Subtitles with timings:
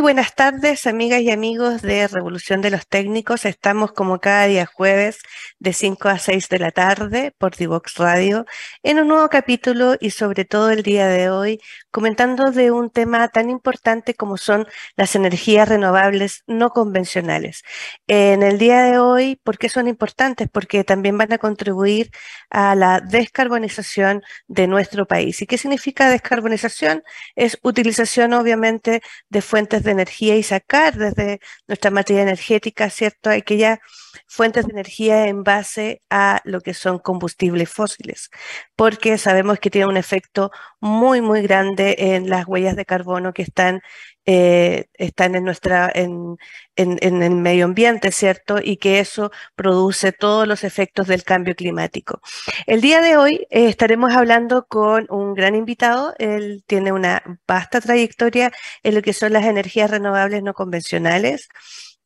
[0.00, 3.44] Buenas tardes, amigas y amigos de Revolución de los Técnicos.
[3.44, 5.18] Estamos como cada día jueves
[5.58, 8.46] de 5 a 6 de la tarde por Divox Radio
[8.82, 11.60] en un nuevo capítulo y sobre todo el día de hoy
[11.90, 14.66] comentando de un tema tan importante como son
[14.96, 17.62] las energías renovables no convencionales.
[18.06, 20.48] En el día de hoy, ¿por qué son importantes?
[20.50, 22.10] Porque también van a contribuir
[22.48, 25.42] a la descarbonización de nuestro país.
[25.42, 27.02] ¿Y qué significa descarbonización?
[27.36, 33.30] Es utilización obviamente de fuentes de energía y sacar desde nuestra materia energética, ¿cierto?
[33.30, 33.78] Aquellas
[34.26, 38.30] fuentes de energía en base a lo que son combustibles fósiles,
[38.76, 40.50] porque sabemos que tiene un efecto
[40.80, 43.80] muy, muy grande en las huellas de carbono que están
[44.26, 46.36] eh, están en, nuestra, en,
[46.76, 48.58] en, el medio ambiente, ¿cierto?
[48.62, 52.20] Y que eso produce todos los efectos del cambio climático.
[52.66, 56.14] El día de hoy eh, estaremos hablando con un gran invitado.
[56.18, 61.48] Él tiene una vasta trayectoria en lo que son las energías renovables no convencionales.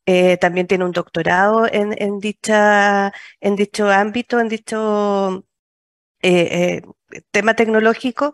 [0.07, 5.45] Eh, también tiene un doctorado en, en, dicha, en dicho ámbito, en dicho
[7.31, 8.33] tema tecnológico.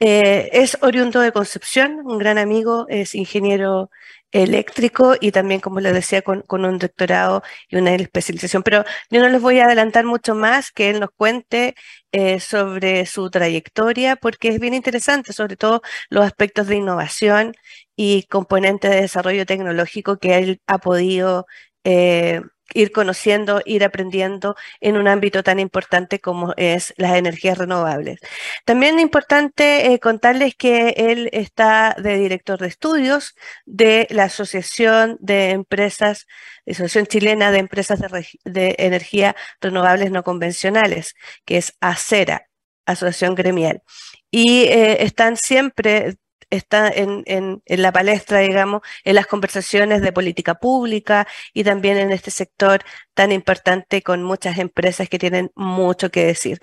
[0.00, 3.90] Eh, es oriundo de Concepción, un gran amigo, es ingeniero
[4.32, 8.62] eléctrico y también, como les decía, con, un doctorado y una especialización.
[8.62, 11.74] Pero yo no les voy a adelantar mucho más, que él nos cuente
[12.12, 17.54] eh, sobre su trayectoria, porque es bien interesante, sobre todo los aspectos de innovación
[17.96, 21.46] y componentes de desarrollo tecnológico que él ha podido
[21.84, 22.40] eh,
[22.74, 28.20] ir conociendo, ir aprendiendo en un ámbito tan importante como es las energías renovables.
[28.64, 33.34] También es importante eh, contarles que él está de director de estudios
[33.66, 36.26] de la Asociación de Empresas,
[36.66, 38.00] Asociación Chilena de Empresas
[38.44, 42.48] de, Energía Renovables No Convencionales, que es ACERA,
[42.86, 43.82] Asociación Gremial.
[44.30, 46.16] Y eh, están siempre
[46.52, 52.12] está en, en, la palestra, digamos, en las conversaciones de política pública y también en
[52.12, 52.82] este sector
[53.14, 56.58] tan importante con muchas empresas que tienen mucho que decir.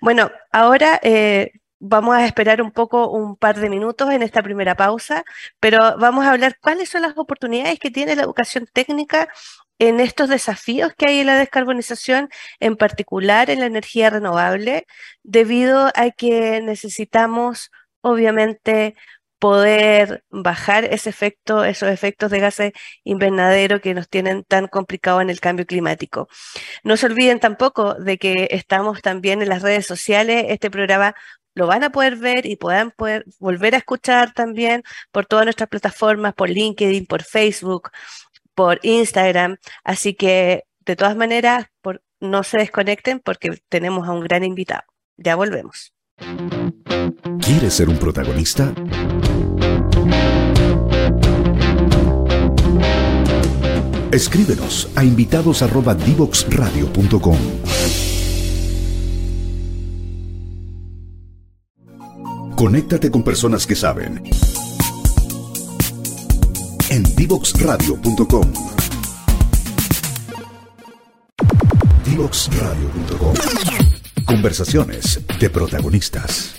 [0.00, 4.76] Bueno, ahora eh, vamos a esperar un poco, un par de minutos en esta primera
[4.76, 5.24] pausa,
[5.60, 9.28] pero vamos a hablar cuáles son las oportunidades que tiene la educación técnica
[9.80, 12.28] en estos desafíos que hay en la descarbonización,
[12.60, 14.86] en particular en la energía renovable,
[15.22, 17.70] debido a que necesitamos,
[18.02, 18.94] obviamente,
[19.40, 22.72] poder bajar ese efecto, esos efectos de gases
[23.04, 26.28] invernadero que nos tienen tan complicado en el cambio climático.
[26.84, 30.44] No se olviden tampoco de que estamos también en las redes sociales.
[30.48, 31.14] Este programa
[31.54, 35.70] lo van a poder ver y puedan poder volver a escuchar también por todas nuestras
[35.70, 37.90] plataformas, por LinkedIn, por Facebook,
[38.54, 39.56] por Instagram.
[39.84, 41.66] Así que, de todas maneras,
[42.20, 44.82] no se desconecten porque tenemos a un gran invitado.
[45.16, 45.94] Ya volvemos.
[47.50, 48.72] ¿Quieres ser un protagonista?
[54.12, 57.38] Escríbenos a invitados@divoxradio.com.
[62.54, 64.22] Conéctate con personas que saben.
[66.88, 68.52] En divoxradio.com.
[72.04, 73.34] Divoxradio.com.
[74.24, 76.54] Conversaciones de protagonistas.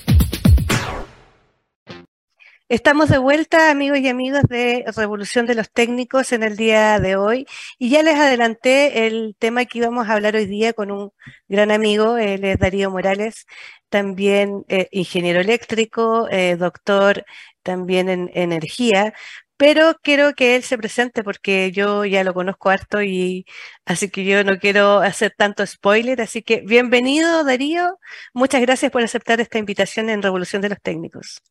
[2.71, 7.18] Estamos de vuelta, amigos y amigas de Revolución de los Técnicos en el día de
[7.18, 7.45] hoy.
[7.77, 11.12] Y ya les adelanté el tema que íbamos a hablar hoy día con un
[11.50, 13.45] gran amigo, él es Darío Morales,
[13.89, 17.25] también eh, ingeniero eléctrico, eh, doctor
[17.62, 19.13] también en energía.
[19.57, 23.45] Pero quiero que él se presente porque yo ya lo conozco harto y
[23.85, 26.21] así que yo no quiero hacer tanto spoiler.
[26.21, 28.00] Así que bienvenido, Darío.
[28.33, 31.41] Muchas gracias por aceptar esta invitación en Revolución de los Técnicos.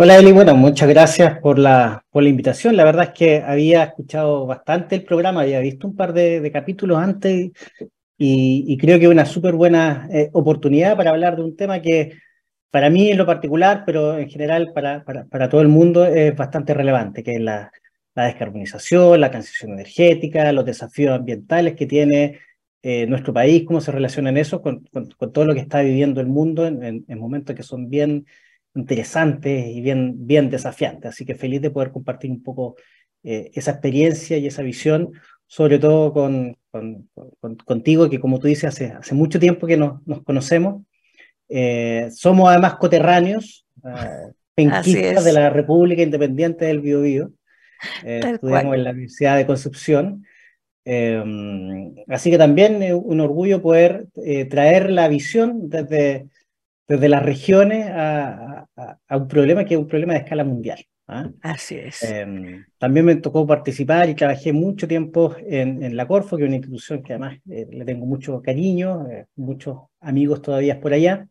[0.00, 2.76] Hola Eli, bueno, muchas gracias por la, por la invitación.
[2.76, 6.98] La verdad es que había escuchado bastante el programa, había visto un par de, capítulos
[6.98, 7.50] antes
[8.16, 12.12] y, creo que es una súper buena eh, oportunidad para hablar de un tema que
[12.70, 16.74] para mí en lo particular, pero en general para, para, todo el mundo es bastante
[16.74, 17.72] relevante, que es la,
[18.14, 22.38] la, descarbonización, la transición energética, los desafíos ambientales que tiene
[22.82, 24.84] eh, nuestro país, cómo se relacionan eso con,
[25.32, 28.26] todo lo que está viviendo el mundo en momentos que son bien
[28.78, 31.08] interesante y bien, bien desafiante.
[31.08, 32.76] Así que feliz de poder compartir un poco
[33.24, 35.12] eh, esa experiencia y esa visión,
[35.46, 37.08] sobre todo con, con,
[37.64, 40.82] contigo, que como tú dices, hace, hace mucho tiempo que nos, nos conocemos.
[41.48, 47.32] Eh, somos además coterráneos, uh, penquistas de la República Independiente del Biobío.
[48.04, 50.24] Eh, estudiamos en la Universidad de Concepción.
[52.08, 54.06] así que también un orgullo poder
[54.48, 56.28] traer la visión desde,
[56.88, 58.66] desde las regiones a,
[59.06, 60.82] a, un problema que es un problema de escala mundial.
[61.06, 61.30] ¿ah?
[61.42, 62.02] Así es.
[62.02, 66.56] Em, también me tocó participar y trabajé mucho tiempo en, la Corfo, que es una
[66.56, 71.28] institución que además eh, le tengo mucho cariño, eh, muchos amigos todavía por allá,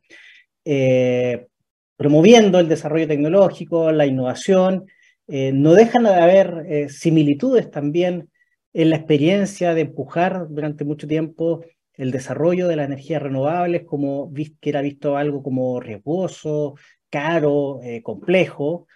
[0.63, 1.47] eh,
[1.95, 4.85] promoviendo el desarrollo tecnológico, la innovación.
[5.27, 8.29] no dejan de haber similitudes también
[8.73, 11.65] en la experiencia de empujar durante mucho tiempo
[11.97, 16.75] el desarrollo de las energías renovables, como que era visto algo como riesgoso,
[17.09, 18.87] caro, complejo,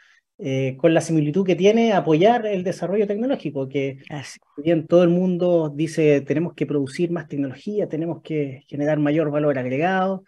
[0.43, 3.99] eh, con la similitud que tiene apoyar el desarrollo tecnológico, que
[4.57, 9.59] bien todo el mundo dice tenemos que producir más tecnología, tenemos que generar mayor valor
[9.59, 10.23] agregado,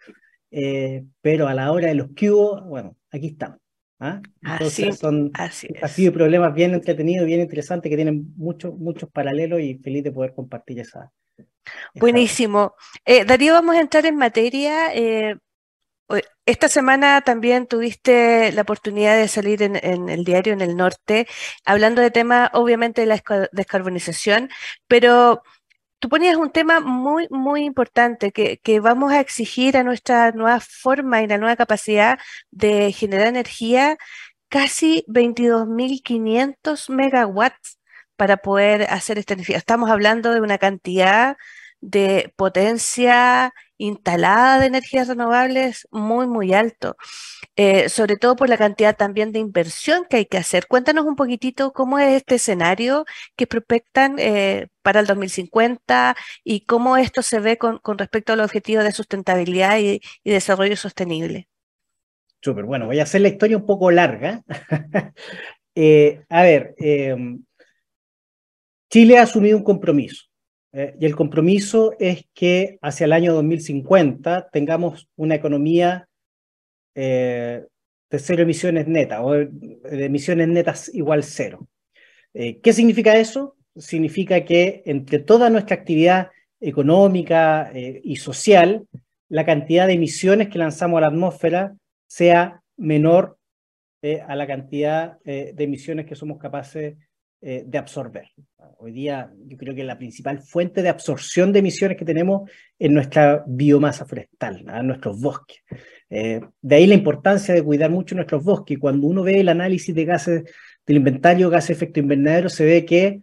[0.52, 3.58] eh, pero a la hora de los cubos, bueno, aquí estamos.
[3.98, 4.22] ¿ah?
[4.40, 5.32] Entonces son
[5.82, 10.12] así y problemas bien entretenidos, bien interesantes, que tienen muchos, muchos paralelos y feliz de
[10.12, 11.10] poder compartir esa.
[11.94, 12.74] Buenísimo.
[13.04, 14.92] Eh, Darío, vamos a entrar en materia.
[16.46, 19.76] Esta semana también tuviste la oportunidad de salir en,
[20.08, 21.26] el diario en el norte,
[21.64, 23.22] hablando de temas, obviamente, de la
[23.52, 24.50] descarbonización,
[24.86, 25.42] pero
[25.98, 31.22] tú ponías un tema muy, muy importante que, vamos a exigir a nuestra nueva forma
[31.22, 32.18] y la nueva capacidad
[32.50, 33.96] de generar energía
[34.50, 37.78] casi 22.500 megawatts
[38.16, 39.56] para poder hacer esta energía.
[39.56, 41.36] Estamos hablando de una cantidad
[41.84, 46.96] de potencia instalada de energías renovables muy, muy alto,
[47.56, 50.66] eh, sobre todo por la cantidad también de inversión que hay que hacer.
[50.66, 53.04] Cuéntanos un poquitito cómo es este escenario
[53.36, 58.46] que prospectan eh, para el 2050 y cómo esto se ve con, respecto a los
[58.46, 61.48] objetivos de sustentabilidad y, desarrollo sostenible.
[62.40, 64.42] Súper, bueno, voy a hacer la historia un poco larga.
[65.76, 67.42] Eh, a ver, em,
[68.94, 70.26] Chile ha asumido un compromiso
[70.72, 76.06] eh, y el compromiso es que hacia el año 2050 tengamos una economía
[76.94, 77.64] eh,
[78.08, 81.66] de cero emisiones netas o de emisiones netas igual cero.
[82.34, 83.56] Eh, ¿Qué significa eso?
[83.74, 86.28] Significa que entre toda nuestra actividad
[86.60, 88.86] económica y social,
[89.28, 91.74] la cantidad de emisiones que lanzamos a la atmósfera
[92.06, 93.38] sea menor
[94.28, 96.96] a la cantidad de emisiones que somos capaces de
[97.74, 98.28] absorber.
[98.78, 102.90] Hoy día yo creo que la principal fuente de absorción de emisiones que tenemos es
[102.90, 105.58] nuestra biomasa forestal, nuestros bosques.
[106.10, 108.78] Eh, de ahí la importancia de cuidar mucho nuestros bosques.
[108.78, 110.44] Cuando uno ve el análisis de gases
[110.86, 113.22] del inventario de de efecto invernadero, se ve que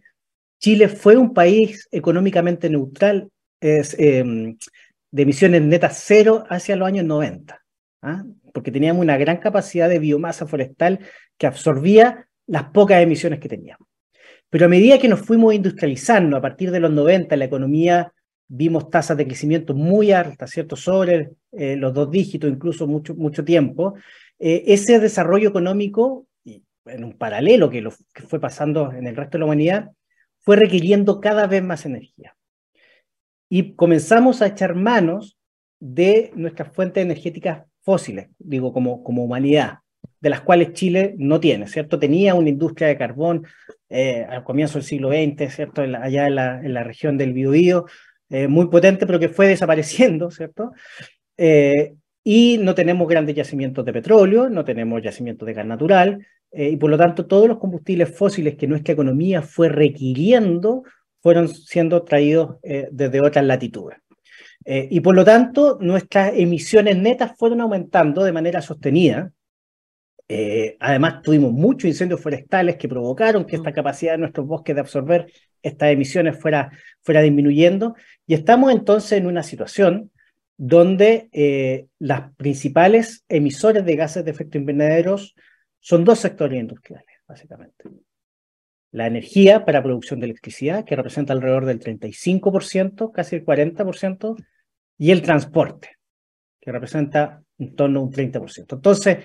[0.60, 4.56] Chile fue un país económicamente neutral em,
[5.10, 7.60] de emisiones netas cero hacia los años 90,
[8.02, 8.24] ¿ah?
[8.52, 11.00] porque teníamos una gran capacidad de biomasa forestal
[11.36, 13.91] que absorbía las pocas emisiones que teníamos.
[14.52, 18.12] Pero a medida que nos fuimos industrializando, a partir de los 90, la economía
[18.46, 20.76] vimos tasas de crecimiento muy altas, ¿cierto?
[20.76, 23.94] Sobre eh, los dos dígitos, incluso mucho, mucho tiempo.
[24.38, 29.36] Eh, ese desarrollo económico, en un paralelo que, lo, que fue pasando en el resto
[29.36, 29.90] de la humanidad,
[30.40, 32.36] fue requiriendo cada vez más energía.
[33.48, 35.38] Y comenzamos a echar manos
[35.80, 39.81] de nuestras fuentes energéticas fósiles, digo, como, como humanidad
[40.22, 41.98] de las cuales Chile no tiene, ¿cierto?
[41.98, 43.44] Tenía una industria de carbón
[43.88, 45.82] eh, al comienzo del siglo XX, ¿cierto?
[45.82, 47.86] allá en la, región del Biobío,
[48.30, 50.72] eh, muy potente, pero que fue desapareciendo, ¿cierto?
[51.36, 56.24] Eh, y no tenemos grandes yacimientos de petróleo, no tenemos yacimientos de gas natural,
[56.54, 60.82] y por lo tanto todos los combustibles fósiles que nuestra economía fue requiriendo
[61.22, 63.96] fueron siendo traídos desde otras latitudes.
[64.66, 69.32] y por lo tanto, nuestras emisiones netas fueron aumentando de manera sostenida,
[70.34, 73.74] eh, además, tuvimos muchos incendios forestales que provocaron que esta mm.
[73.74, 75.26] capacidad de nuestros bosques de absorber
[75.60, 76.70] estas emisiones fuera,
[77.02, 77.94] fuera disminuyendo.
[78.26, 80.10] Y estamos entonces en una situación
[80.56, 85.18] donde eh, las principales emisores de gases de efecto invernadero
[85.80, 87.84] son dos sectores industriales, básicamente.
[88.90, 94.36] La energía para producción de electricidad, que representa alrededor del 35%, casi el 40%,
[94.96, 95.98] y el transporte,
[96.58, 98.76] que representa en torno a un 30%.
[98.76, 99.18] Entonces,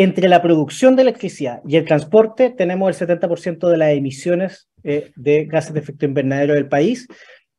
[0.00, 5.10] entre la producción de electricidad y el transporte tenemos el 70% de las emisiones eh,
[5.16, 7.08] de gases de efecto invernadero del país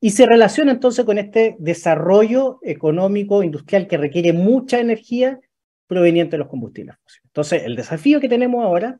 [0.00, 5.38] y se relaciona entonces con este desarrollo económico, industrial que requiere mucha energía
[5.86, 7.26] proveniente de los combustibles fósiles.
[7.26, 8.98] Entonces, el desafío que tenemos ahora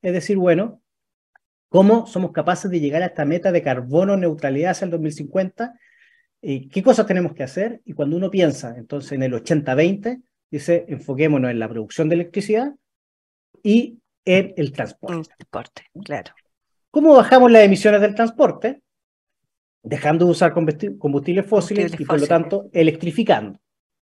[0.00, 0.80] es decir, bueno,
[1.68, 5.74] ¿cómo somos capaces de llegar a esta meta de carbono neutralidad hacia el 2050?
[6.42, 7.80] ¿Y ¿Qué cosas tenemos que hacer?
[7.84, 12.74] Y cuando uno piensa entonces en el 80-20, dice, enfoquémonos en la producción de electricidad
[13.62, 15.30] y en el transporte.
[15.36, 16.34] transporte, claro.
[16.90, 18.82] ¿Cómo bajamos las emisiones del transporte?
[19.82, 23.58] Dejando de usar combustibles fósiles y por lo tanto electrificando.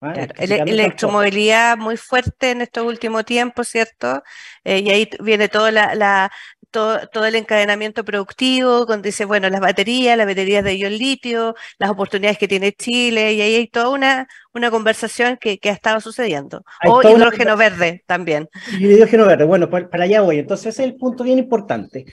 [0.01, 0.13] ¿ah?
[0.38, 4.24] electromovilidad muy fuerte en estos últimos tiempos, ¿cierto?
[4.63, 6.32] Eh, y ahí viene toda la,
[6.71, 11.89] todo, el encadenamiento productivo, donde dice, bueno, las baterías, las baterías de ion litio, las
[11.89, 16.63] oportunidades que tiene Chile, y ahí hay toda una, una conversación que, ha estado sucediendo.
[16.86, 18.50] o hidrógeno verde también.
[18.79, 20.39] Hidrógeno verde, bueno, para allá voy.
[20.39, 22.05] Entonces, ese es el punto bien importante.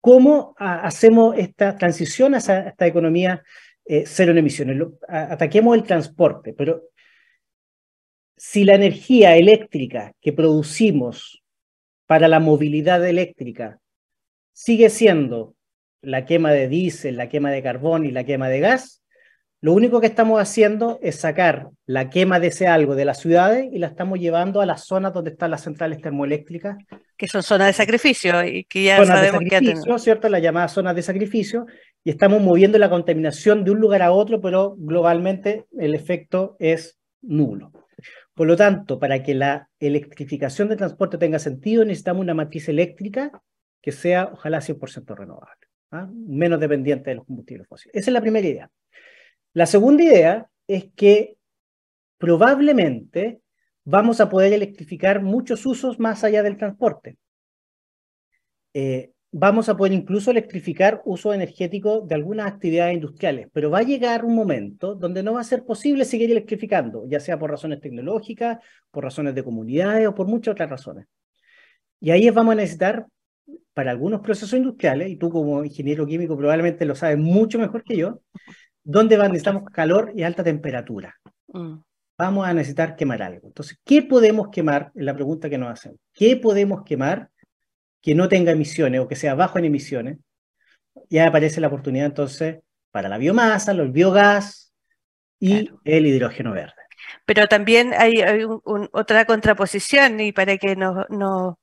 [0.00, 3.42] ¿Cómo hacemos esta transición a esta economía
[3.84, 4.76] eh, cero en emisiones?
[5.08, 6.82] ataquemos el transporte, pero
[8.36, 11.42] si la energía eléctrica que producimos
[12.06, 13.80] para la movilidad eléctrica
[14.58, 15.54] sigue siendo
[16.02, 19.04] la quema de diésel, la quema de carbón y la quema de gas,
[19.60, 23.68] lo único que estamos haciendo es sacar la quema de ese algo de las ciudades
[23.72, 26.76] y la estamos llevando a las zonas donde están las centrales termoeléctricas.
[27.16, 30.28] Que son zonas de sacrificio y que ya zonas sabemos de sacrificio, que ¿cierto?
[30.28, 31.66] Las llamadas zonas de sacrificio
[32.02, 36.98] y estamos moviendo la contaminación de un lugar a otro, pero globalmente el efecto es
[37.22, 37.70] nulo.
[38.34, 43.30] Por lo tanto, para que la electrificación del transporte tenga sentido, necesitamos una matriz eléctrica
[43.80, 46.08] que sea, ojalá, 100% renovable, ¿ah?
[46.12, 47.94] menos dependiente de los combustibles fósiles.
[47.94, 48.70] Esa es la primera idea.
[49.52, 51.36] La segunda idea es que
[52.18, 53.40] probablemente
[53.84, 57.16] vamos a poder electrificar muchos usos más allá del transporte.
[58.74, 63.82] Eh, vamos a poder incluso electrificar uso energético de algunas actividades industriales, pero va a
[63.82, 67.80] llegar un momento donde no va a ser posible seguir electrificando, ya sea por razones
[67.80, 68.58] tecnológicas,
[68.90, 71.06] por razones de comunidades o por muchas otras razones.
[72.00, 73.06] Y ahí vamos a necesitar
[73.74, 77.96] para algunos procesos industriales, y tú como ingeniero químico probablemente lo sabes mucho mejor que
[77.96, 78.20] yo,
[78.82, 81.14] donde necesitamos calor y alta temperatura.
[81.48, 81.74] Mm.
[82.18, 83.46] Vamos a necesitar quemar algo.
[83.46, 84.90] Entonces, ¿qué podemos quemar?
[84.94, 85.98] Es la pregunta que nos hacen.
[86.12, 87.30] ¿Qué podemos quemar
[88.02, 90.18] que no tenga emisiones o que sea bajo en emisiones?
[91.08, 92.58] Ya aparece la oportunidad entonces
[92.90, 94.72] para la biomasa, el biogás
[95.38, 96.74] y el hidrógeno verde.
[97.24, 98.22] Pero también hay,
[98.64, 101.54] otra contraposición y para que nos, nos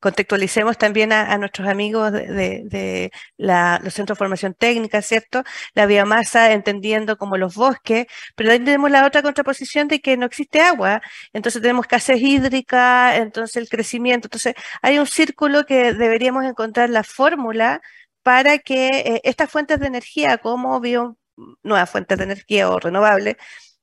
[0.00, 5.42] contextualicemos también a, nuestros amigos de, los centros de formación técnica, ¿cierto?
[5.74, 10.26] La biomasa entendiendo como los bosques, pero también tenemos la otra contraposición de que no
[10.26, 11.02] existe agua,
[11.32, 17.04] entonces tenemos escasez hídrica, entonces el crecimiento, entonces hay un círculo que deberíamos encontrar la
[17.04, 17.80] fórmula
[18.22, 21.18] para que eh, estas fuentes de energía, como bio,
[21.62, 23.36] nuevas fuentes de energía o renovables,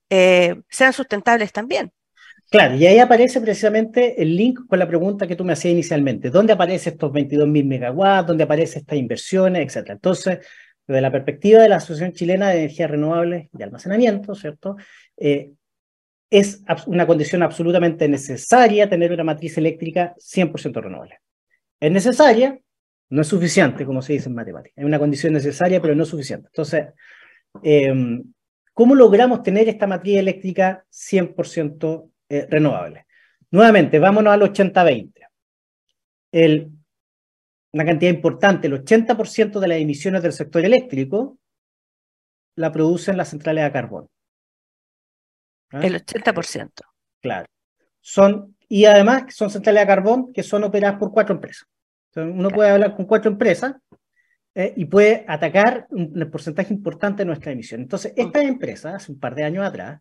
[0.09, 1.91] eh, sean sustentables también.
[2.49, 6.29] Claro, y ahí aparece precisamente el link con la pregunta que tú me hacías inicialmente.
[6.29, 8.27] ¿Dónde aparecen estos 22.000 megawatts?
[8.27, 9.65] ¿Dónde aparecen estas inversiones?
[9.65, 9.95] Etcétera.
[9.95, 10.39] Entonces,
[10.87, 14.75] desde la perspectiva de la Asociación Chilena de Energías Renovables y Almacenamiento, ¿cierto?
[15.17, 15.51] Eh,
[16.29, 21.19] es una condición absolutamente necesaria tener una matriz eléctrica 100% renovable.
[21.79, 22.59] Es necesaria,
[23.09, 24.77] no es suficiente, como se dice en matemáticas.
[24.77, 26.47] Es una condición necesaria, pero no suficiente.
[26.47, 26.87] Entonces,
[27.63, 28.23] em,
[28.73, 33.05] ¿cómo logramos tener esta matriz eléctrica 100% eh, renovables.
[33.51, 35.11] Nuevamente, vámonos al 80-20.
[37.71, 41.37] Una cantidad importante, el 80% de las emisiones del sector eléctrico
[42.55, 44.07] la producen las centrales a carbón.
[45.71, 45.81] ¿Ah?
[45.83, 46.71] El 80%.
[47.21, 47.47] Claro.
[47.99, 51.67] Son, y además son centrales a carbón que son operadas por cuatro empresas.
[52.15, 53.73] uno puede hablar con cuatro empresas
[54.53, 57.81] eh, y puede atacar un, porcentaje importante de nuestra emisión.
[57.81, 59.99] Entonces, estas empresas, hace un par de años atrás,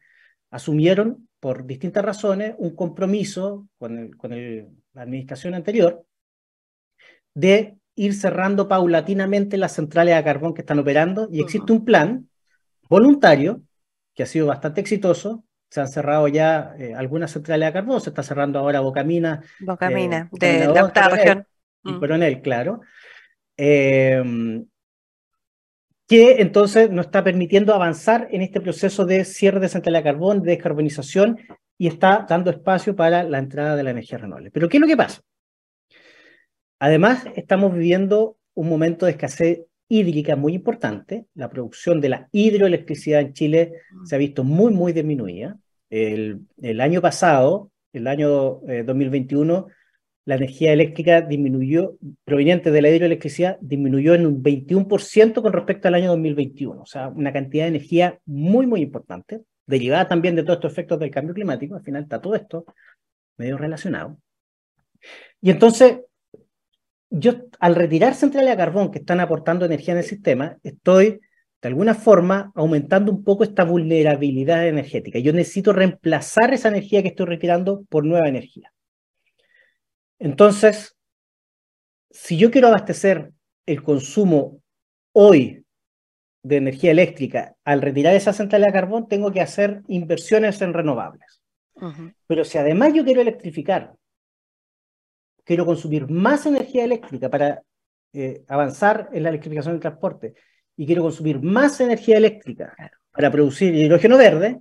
[0.54, 4.16] asumieron por distintas razones, un compromiso con,
[4.92, 6.06] la administración anterior
[7.34, 12.28] de ir cerrando paulatinamente las centrales a carbón que están operando y existe un plan
[12.88, 13.62] voluntario
[14.14, 15.44] que ha sido bastante exitoso.
[15.68, 19.42] Se han cerrado ya eh, algunas centrales a carbón, se está cerrando ahora Bocamina.
[19.58, 21.49] Bocamina, eh, de la octava región.
[21.82, 21.99] Y mm.
[21.99, 22.80] Coronel, claro.
[23.56, 24.23] Eh,
[26.06, 30.42] que entonces nos está permitiendo avanzar en este proceso de cierre de central de carbón,
[30.42, 31.38] de descarbonización,
[31.78, 34.50] y está dando espacio para la entrada de la energía renovable.
[34.50, 35.23] Pero ¿qué es lo que pasa?
[36.78, 41.26] Además, estamos viviendo un momento de escasez hídrica muy importante.
[41.34, 43.73] La producción de la hidroelectricidad en Chile
[44.04, 45.58] se ha visto muy, muy disminuida.
[45.90, 46.46] El,
[46.80, 49.73] año pasado, el año 2021, eh,
[50.26, 55.95] la energía eléctrica disminuyó, proveniente de la hidroelectricidad, disminuyó en un 21% con respecto al
[55.95, 56.81] año 2021.
[56.81, 60.99] O sea, una cantidad de energía muy, muy importante, derivada también de todos estos efectos
[60.99, 61.75] del cambio climático.
[61.75, 62.64] Al final está todo esto
[63.37, 64.19] medio relacionado.
[65.43, 66.00] Y entonces,
[67.11, 71.21] yo al retirar centrales a carbón que están aportando energía en el sistema, estoy
[71.61, 75.19] de alguna forma aumentando un poco esta vulnerabilidad energética.
[75.19, 78.74] Yo necesito reemplazar esa energía que estoy retirando por nueva energía.
[80.18, 80.97] Entonces,
[82.11, 83.33] si yo quiero abastecer
[83.66, 84.61] el consumo
[85.12, 85.64] hoy
[86.42, 91.40] de energía eléctrica, al retirar esa central a carbón, tengo que hacer inversiones en renovables.
[92.26, 93.94] Pero si además yo quiero electrificar,
[95.44, 97.62] quiero consumir más energía eléctrica para
[98.12, 100.35] eh, avanzar en la electrificación del transporte
[100.76, 102.75] y quiero consumir más energía eléctrica
[103.11, 104.61] para producir hidrógeno verde,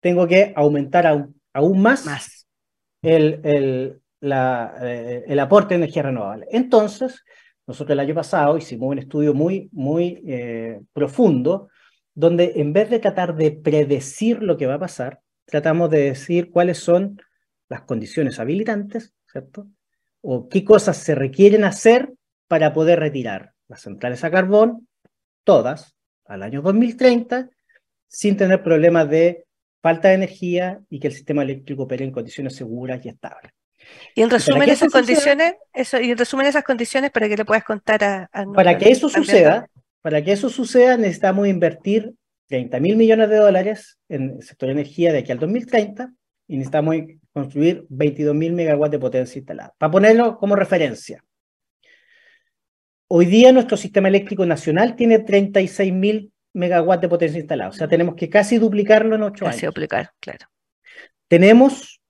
[0.00, 2.46] tengo que aumentar aún, más,
[3.02, 6.46] El, el, eh, el aporte de energía renovable.
[6.50, 7.24] Entonces,
[7.66, 11.68] nosotros el año pasado hicimos un estudio muy, muy eh, profundo,
[12.14, 16.50] donde en vez de tratar de predecir lo que va a pasar, tratamos de decir
[16.50, 17.20] cuáles son
[17.68, 19.66] las condiciones habilitantes, ¿cierto?
[20.20, 22.12] O qué cosas se requieren hacer
[22.46, 24.86] para poder retirar las centrales a carbón,
[25.44, 27.48] todas, al año 2030,
[28.06, 29.46] sin tener problemas de
[29.80, 33.52] falta de energía y que el sistema eléctrico opere en condiciones seguras y estables.
[34.14, 37.64] Y en resumen esas condiciones, eso, y en resumen esas condiciones para que le puedas
[37.64, 39.68] contar a, Para que eso suceda,
[40.02, 42.12] para que eso suceda necesitamos invertir
[42.48, 46.12] 30 mil millones de dólares en el sector de energía de aquí al 2030
[46.48, 46.96] y necesitamos
[47.32, 49.72] construir 22 mil megawatts de potencia instalada.
[49.78, 51.24] Para ponerlo como referencia,
[53.08, 57.88] hoy día nuestro sistema eléctrico nacional tiene 36 mil megawatts de potencia instalada, o sea,
[57.88, 59.56] tenemos que casi duplicarlo en ocho años.
[59.56, 60.46] Casi duplicar, claro.
[61.28, 62.01] Tenemos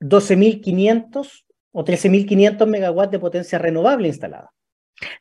[0.00, 4.50] 12.500 o 13.500 megawatts de potencia renovable instalada.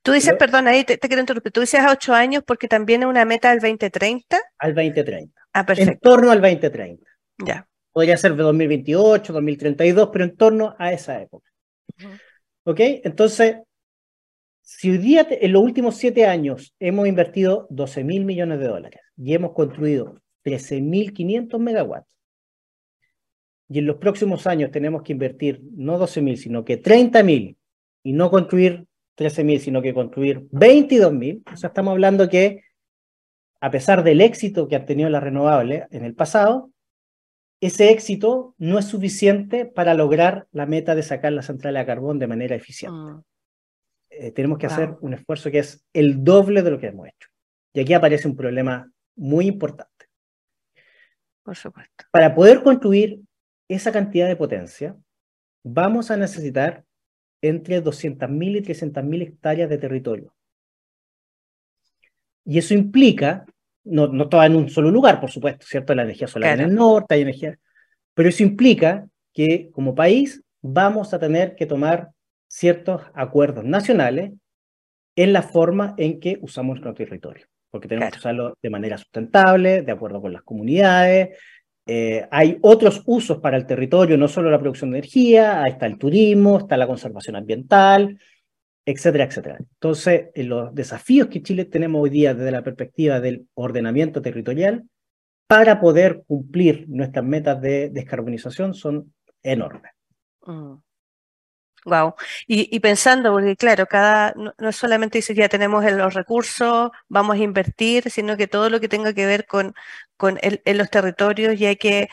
[0.02, 3.10] Tú dices, perdón, ahí te, quiero interrumpir, tú dices a 8 años porque también es
[3.10, 4.40] una meta al 2030.
[4.58, 5.42] Al 2030.
[5.52, 5.92] Ah, perfecto.
[5.92, 7.04] En torno al 2030.
[7.40, 7.68] Ya.
[7.92, 11.50] Podría ser de 2028, 2032, pero en torno a esa época.
[12.64, 12.80] ¿Ok?
[12.80, 13.58] Entonces,
[14.62, 19.02] si hoy día, en los últimos 7 años, hemos invertido 12 mil millones de dólares
[19.18, 22.18] y hemos construido 13.500 megawatts,
[23.70, 27.58] y en los próximos años tenemos que invertir no 12.000, sino que 30.000
[28.04, 28.86] y no construir
[29.18, 32.62] 13.000, sino que construir 22.000, o sea, estamos hablando que
[33.62, 36.70] a pesar del éxito que han tenido las renovables en el pasado,
[37.62, 42.20] ese éxito no es suficiente para lograr la meta de sacar la central a carbón
[42.20, 42.98] de manera eficiente.
[42.98, 43.24] Mm.
[44.10, 47.30] Eh, tenemos que hacer un esfuerzo que es el doble de lo que hemos hecho.
[47.74, 49.92] Y aquí aparece un problema muy importante.
[51.44, 52.06] Por supuesto.
[52.12, 53.20] Para poder construir
[53.68, 54.96] esa cantidad de potencia,
[55.64, 56.84] vamos a necesitar
[57.42, 60.34] entre 200.000 y 300.000 hectáreas de territorio.
[62.44, 63.46] Y eso implica,
[63.84, 65.96] no, no todo en un solo lugar, por supuesto, ¿cierto?
[65.96, 67.58] La energía solar en el norte, hay energía,
[68.14, 72.10] pero eso implica que como país vamos a tener que tomar
[72.48, 74.32] ciertos acuerdos nacionales
[75.16, 79.82] en la forma en que usamos nuestro territorio, porque tenemos que usarlo de manera sustentable,
[79.82, 81.38] de acuerdo con las comunidades,
[81.86, 85.98] eh, hay otros usos para el territorio, no solo la producción de energía, está el
[85.98, 88.20] turismo, está la conservación ambiental,
[88.86, 89.58] etcétera, etcétera.
[89.60, 94.84] Entonces, los desafíos que Chile tenemos hoy día desde la perspectiva del ordenamiento territorial
[95.48, 99.92] para poder cumplir nuestras metas de descarbonización son enormes.
[100.46, 100.74] Mm.
[101.86, 102.16] Wow.
[102.48, 107.40] Y, pensando, porque claro, cada, no, es solamente decir ya tenemos los recursos, vamos a
[107.40, 109.76] invertir, sino que todo lo que tenga que ver con,
[110.18, 112.10] con en los territorios y hay que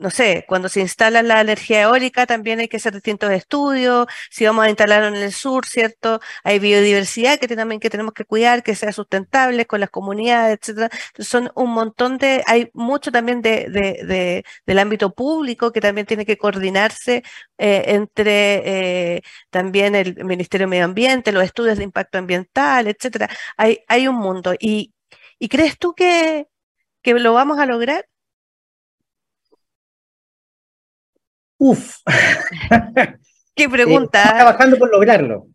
[0.00, 4.46] no sé, cuando se instala la energía eólica también hay que hacer distintos estudios, si
[4.46, 6.20] vamos a instalarlo en el sur, ¿cierto?
[6.42, 10.90] Hay biodiversidad que también que tenemos que cuidar, que sea sustentable con las comunidades, etcétera.
[11.18, 16.24] Son un montón de, hay mucho también de, de, del ámbito público que también tiene
[16.26, 17.22] que coordinarse
[17.58, 23.28] eh, entre eh, también el Ministerio de Medio Ambiente, los estudios de impacto ambiental, etcétera.
[23.56, 24.54] Hay, hay un mundo.
[24.58, 24.94] ¿Y,
[25.38, 26.46] y crees tú que,
[27.02, 28.06] que lo vamos a lograr?
[31.60, 31.98] Uf.
[33.54, 34.22] Qué pregunta.
[34.22, 35.48] Estamos trabajando por lograrlo.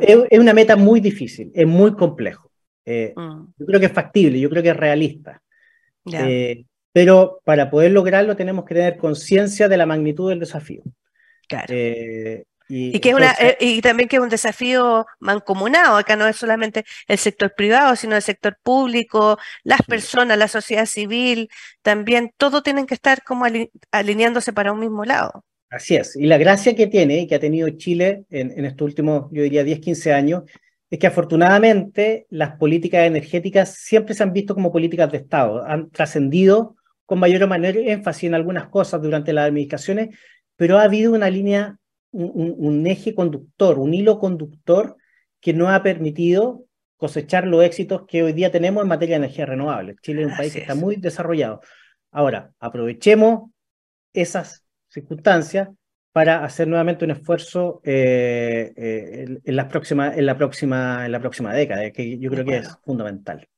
[0.00, 2.50] Es, una meta muy difícil, es muy complejo.
[2.84, 3.46] Eh, mm.
[3.58, 5.42] Yo creo que es factible, yo creo que es realista.
[6.12, 10.82] Eh, pero para poder lograrlo tenemos que tener conciencia de la magnitud del desafío.
[11.48, 11.74] Claro.
[12.68, 16.36] Eh, y, que una, eh, y también que es un desafío mancomunado, acá no es
[16.36, 21.48] solamente el sector privado, sino el sector público, las personas, la sociedad civil,
[21.82, 23.46] también todo tienen que estar como
[23.90, 25.44] alineándose para un mismo lado.
[25.70, 29.30] Así es, y la gracia que tiene y que ha tenido Chile en, estos últimos,
[29.32, 30.42] yo diría, 10, 15 años,
[30.90, 35.88] es que afortunadamente las políticas energéticas siempre se han visto como políticas de Estado, han
[35.88, 40.14] trascendido con mayor o menor énfasis en algunas cosas durante las administraciones,
[40.56, 41.78] pero ha habido una línea
[42.12, 44.96] un, eje conductor, un hilo conductor
[45.40, 46.64] que no ha permitido
[46.96, 49.96] cosechar los éxitos que hoy día tenemos en materia de energía renovable.
[50.02, 51.60] Chile es un país que está muy desarrollado.
[52.12, 53.50] Ahora, aprovechemos
[54.12, 55.68] esas circunstancias
[56.12, 61.20] para hacer nuevamente un esfuerzo eh, eh, en, la próxima, en, la próxima, en la
[61.20, 63.48] próxima década, que yo creo que es fundamental.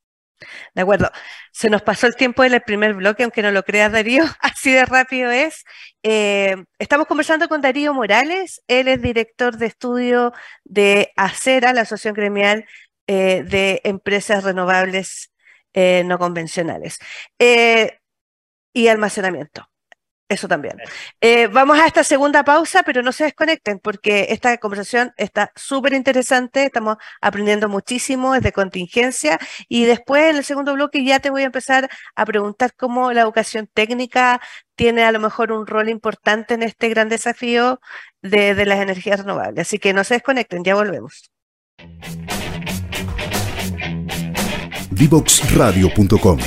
[0.73, 1.11] De acuerdo.
[1.51, 4.85] Se nos pasó el tiempo del primer bloque, aunque no lo creas, Darío, así de
[4.85, 5.63] rápido es.
[6.03, 12.13] Eh, estamos conversando con Darío Morales, él es director de estudio de ACERA, la Asociación
[12.13, 12.65] Gremial
[13.07, 15.31] eh, de Empresas Renovables
[15.73, 16.99] eh, No Convencionales,
[18.73, 19.69] y almacenamiento.
[20.27, 20.77] Eso también.
[21.21, 25.93] Eh, vamos a esta segunda pausa, pero no se desconecten porque esta conversación está súper
[25.93, 29.37] interesante, estamos aprendiendo muchísimo, es de contingencia
[29.69, 33.21] y después en el segundo bloque ya te voy a empezar a preguntar cómo la
[33.21, 34.41] educación técnica
[34.73, 37.79] tiene a lo mejor un rol importante en este gran desafío
[38.23, 39.67] de, de las energías renovables.
[39.67, 41.29] Así que no se desconecten, ya volvemos.
[44.89, 46.39] Divoxradio.com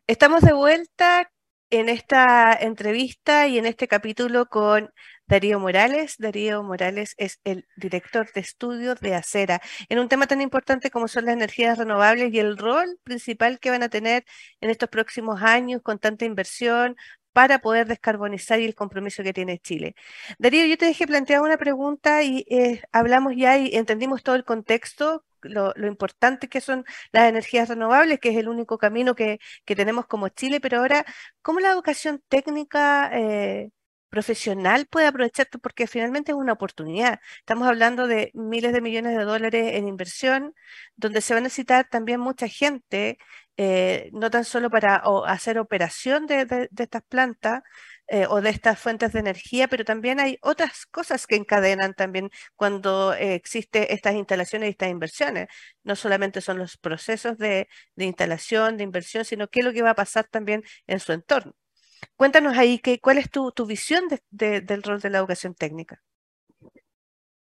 [0.09, 1.31] Estamos de vuelta
[1.73, 4.93] en esta entrevista y en este capítulo con
[5.27, 6.17] Darío Morales.
[6.19, 11.09] Darío Morales es el director de estudios de Acera en un tema tan importante como
[11.09, 14.27] son las energías renovables y el rol principal que van a tener
[14.61, 16.95] en estos próximos años con tanta inversión
[17.33, 19.95] para poder descarbonizar y el compromiso que tiene Chile.
[20.39, 24.45] Darío, yo te dejé plantear una pregunta y eh, hablamos ya y entendimos todo el
[24.45, 30.07] contexto lo, importante que son las energías renovables, que es el único camino que, tenemos
[30.07, 31.05] como Chile, pero ahora,
[31.43, 33.71] ¿cómo la educación técnica eh,
[34.11, 35.49] profesional puede aprovechar?
[35.63, 37.21] Porque finalmente es una oportunidad.
[37.39, 40.55] Estamos hablando de miles de millones de dólares en inversión,
[40.97, 43.19] donde se va a necesitar también mucha gente,
[43.57, 47.63] eh, no tan solo para hacer operación de estas plantas,
[48.09, 52.31] eh, o de estas fuentes de energía, pero también hay otras cosas que encadenan también
[52.57, 55.49] cuando eh, existen estas instalaciones y estas inversiones.
[55.85, 59.91] No solamente son los procesos de, instalación, de inversión, sino qué es lo que va
[59.91, 61.55] a pasar también en su entorno.
[62.17, 66.03] Cuéntanos ahí que, cuál es tu, visión del rol de la educación técnica.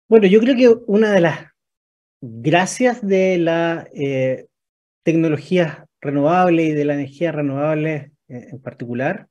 [0.07, 1.47] Bueno, yo creo que una de las
[2.21, 4.45] gracias de la eh,
[5.03, 9.27] tecnología renovable y de la energía renovable en particular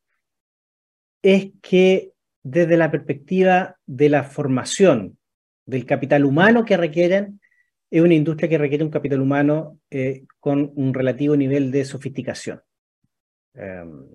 [1.24, 5.16] es que desde la perspectiva de la formación
[5.64, 7.40] del capital humano que requieren,
[7.90, 12.60] es una industria que requiere un capital humano eh, con un relativo nivel de sofisticación.
[13.54, 14.06] Em,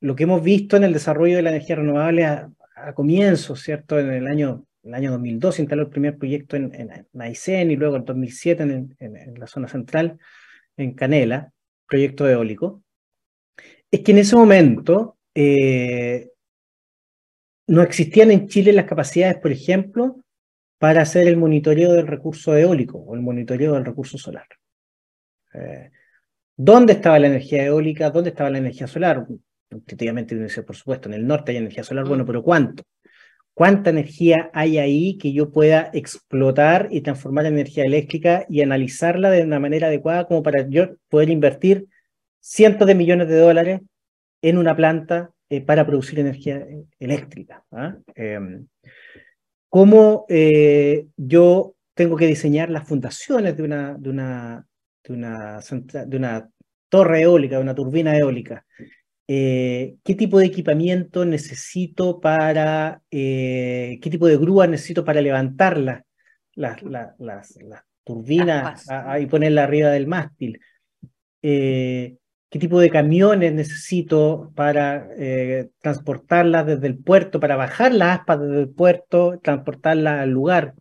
[0.00, 2.52] lo que hemos visto en el desarrollo de la energía renovable a,
[2.94, 3.98] comienzos, ¿cierto?
[3.98, 7.96] En el año, el año 2002 se instaló el primer proyecto en, en, y luego
[7.96, 10.18] en 2007 en, en, la zona central,
[10.76, 11.50] en Canela,
[11.88, 12.82] proyecto eólico.
[13.90, 16.30] Es que en ese momento eh,
[17.66, 20.24] no existían en Chile las capacidades, por ejemplo,
[20.78, 24.46] para hacer el monitoreo del recurso eólico o el monitoreo del recurso solar.
[25.52, 25.90] Eh,
[26.56, 28.10] ¿Dónde estaba la energía eólica?
[28.10, 29.26] ¿Dónde estaba la energía solar?
[29.70, 32.26] Intuitivamente dice, por supuesto, en el norte hay energía solar, bueno, mm.
[32.26, 32.84] pero ¿cuánto?
[33.52, 39.30] ¿Cuánta energía hay ahí que yo pueda explotar y transformar en energía eléctrica y analizarla
[39.30, 41.86] de una manera adecuada como para yo poder invertir
[42.40, 43.80] cientos de millones de dólares
[44.48, 47.64] en una planta eh, para producir energía eh, eléctrica.
[47.72, 47.96] ¿ah?
[48.14, 48.68] Em,
[49.68, 54.66] ¿Cómo eh, yo tengo que diseñar las fundaciones de una, de una,
[55.02, 56.48] de una, de una
[56.88, 58.64] torre eólica, de una turbina eólica?
[59.26, 66.04] ¿Qué tipo de equipamiento necesito para, qué tipo de grúa necesito para levantar las,
[66.54, 66.84] las,
[67.18, 67.52] las,
[68.04, 68.86] turbinas
[69.20, 70.60] y ponerla arriba del mástil?
[72.56, 78.40] Qué tipo de camiones necesito para eh, transportarlas desde el puerto, para bajar las aspas
[78.40, 80.72] desde el puerto, transportarlas al lugar,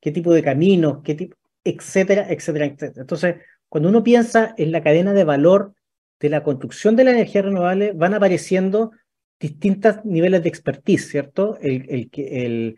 [0.00, 3.02] qué tipo de caminos, qué tipo, etcétera, etcétera, etcétera.
[3.02, 3.36] Entonces,
[3.68, 5.74] cuando uno piensa en la cadena de valor
[6.18, 8.90] de la construcción de la energía renovable, van apareciendo
[9.38, 11.56] distintos niveles de expertise, ¿cierto?
[11.60, 12.76] El, el, el,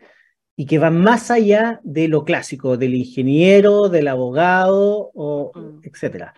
[0.55, 5.79] y que van más allá de lo clásico, del ingeniero, del abogado, o, mm.
[5.81, 6.35] etcétera.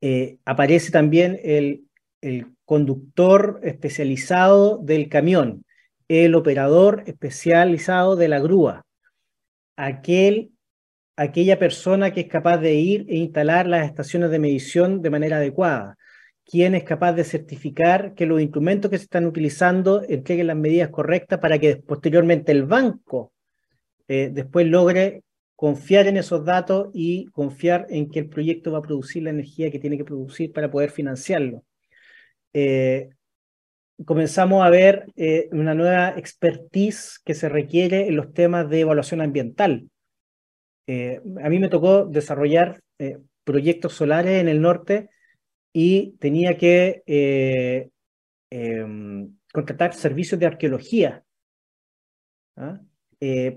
[0.00, 1.82] Eh, aparece también el,
[2.64, 5.64] conductor especializado del camión,
[6.08, 8.84] el operador especializado de la grúa,
[9.76, 10.50] aquel,
[11.14, 15.36] aquella persona que es capaz de ir e instalar las estaciones de medición de manera
[15.36, 15.96] adecuada,
[16.44, 20.88] quien es capaz de certificar que los instrumentos que se están utilizando entreguen las medidas
[20.88, 23.32] correctas para que posteriormente el banco
[24.08, 25.22] eh, después logre
[25.56, 29.70] confiar en esos datos y confiar en que el proyecto va a producir la energía
[29.70, 31.64] que tiene que producir para poder financiarlo.
[32.52, 33.08] Eh,
[34.04, 39.22] comenzamos a ver eh, una nueva expertise que se requiere en los temas de evaluación
[39.22, 39.88] ambiental.
[40.86, 42.80] Eh, a mí me tocó desarrollar
[43.44, 45.08] proyectos solares en el norte
[45.72, 47.02] y tenía que
[48.50, 51.24] em, contratar servicios de arqueología
[52.56, 52.80] ¿ah?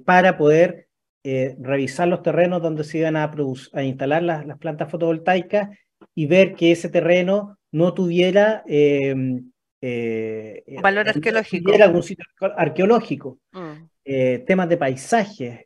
[0.05, 0.88] para poder
[1.23, 3.29] eh, revisar los terrenos donde se iban a,
[3.73, 5.69] a instalar las, las, plantas fotovoltaicas
[6.15, 9.51] y ver que ese terreno no tuviera em,
[9.82, 11.65] eh, valor arqueológico.
[11.65, 13.39] Tuviera algún sitio arqueológico.
[13.51, 13.89] Mm.
[14.05, 15.65] Eh, temas de paisajes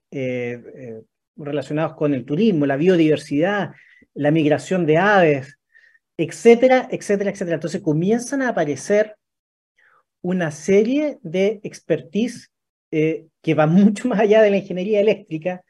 [1.36, 3.72] relacionados con el turismo, la biodiversidad,
[4.16, 5.58] la migración de aves,
[6.18, 7.56] etcétera, etcétera, etcétera.
[7.56, 9.16] Entonces comienzan a aparecer
[10.22, 12.53] una serie de expertise
[12.96, 15.64] eh, que va mucho más allá de la ingeniería eléctrica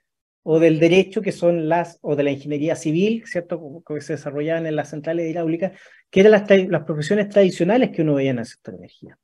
[0.46, 3.82] o del derecho, que son las, o de la ingeniería civil, ¿cierto?
[3.88, 5.72] Que se desarrollaban en las centrales hidráulicas,
[6.10, 9.18] que eran las, las profesiones tradicionales que uno veía en el sector de energía.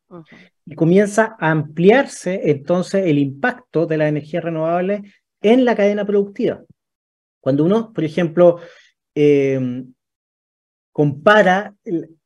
[0.66, 5.02] Y comienza a ampliarse entonces el impacto de la energía renovable
[5.42, 6.64] en la cadena productiva.
[7.42, 8.60] Cuando uno, por ejemplo,
[9.14, 9.94] em,
[10.94, 11.76] compara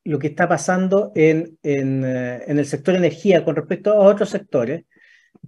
[0.03, 4.29] lo que está pasando en, en, eh, en, el sector energía con respecto a otros
[4.29, 4.85] sectores,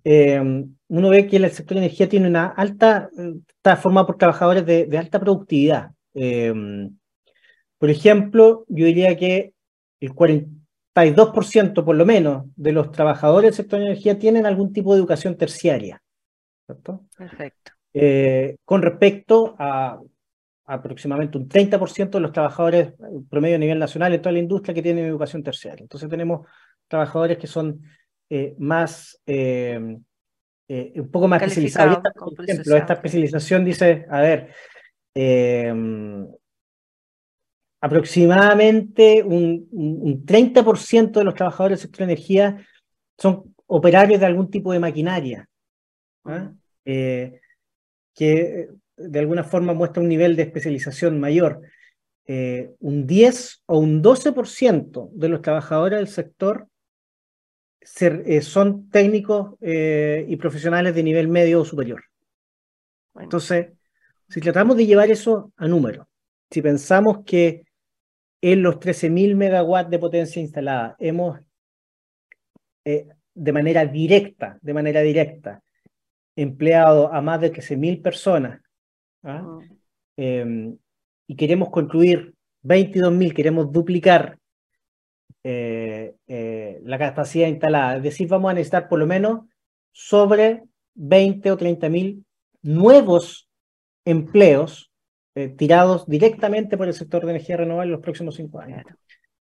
[0.04, 0.42] eh,
[0.88, 3.10] uno ve que el sector de energía tiene una alta,
[3.48, 5.92] está formado por trabajadores de, alta productividad.
[6.14, 6.54] Eh,
[7.78, 9.54] por ejemplo, yo diría que
[10.00, 14.94] el 42% por lo menos de los trabajadores del sector de energía tienen algún tipo
[14.94, 16.02] de educación terciaria.
[16.66, 17.06] ¿cierto?
[17.18, 17.72] Perfecto.
[17.94, 20.00] Eh, con respecto a
[20.66, 22.94] aproximadamente un 30% de los trabajadores
[23.30, 25.84] promedio a nivel nacional en toda la industria que tienen educación terciaria.
[25.84, 26.48] Entonces tenemos
[26.88, 27.82] trabajadores que son
[28.28, 29.98] eh, más, eh,
[30.68, 32.02] eh, un poco más especializado.
[32.16, 34.52] por ejemplo, esta especialización dice, a ver,
[37.82, 42.68] aproximadamente un, un, 30% de los trabajadores del sector de energía
[43.16, 45.48] son operarios de algún tipo de maquinaria,
[46.26, 46.52] ¿ah?
[46.84, 51.62] que de alguna forma muestra un nivel de especialización mayor.
[52.28, 56.68] un 10 o un 12% de los trabajadores del sector
[58.02, 62.04] eh, son técnicos eh, y profesionales de nivel medio o superior.
[63.16, 63.68] Entonces,
[64.28, 66.08] si tratamos de llevar eso a número,
[66.50, 67.64] si pensamos que
[68.42, 71.40] en los 13.000 megawatts de potencia instalada hemos
[72.84, 75.62] eh, de manera directa, de manera directa,
[76.36, 78.62] empleado a más de 13.000 personas
[79.24, 79.60] ¿ah?
[80.18, 80.78] em,
[81.28, 84.38] y queremos construir 22.000, queremos duplicar
[85.48, 87.98] eh, eh, la capacidad instalada.
[87.98, 89.42] Es decir, vamos a necesitar por lo menos
[89.92, 90.64] sobre
[90.96, 92.26] 20 o 30 mil
[92.64, 93.48] nuevos
[94.06, 94.92] empleos
[95.36, 98.86] eh, tirados directamente por el sector de energía renovable en los próximos cinco años.